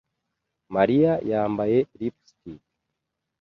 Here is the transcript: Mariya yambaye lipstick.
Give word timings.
Mariya 0.75 1.13
yambaye 1.31 1.77
lipstick. 1.97 2.61